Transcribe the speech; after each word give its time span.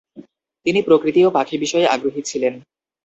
তিনি 0.65 0.79
প্রকৃতি 0.87 1.21
ও 1.23 1.29
পাখি 1.29 1.55
বিষয়ে 1.57 1.85
আগ্রহী 1.87 2.21
ছিলেন। 2.21 2.53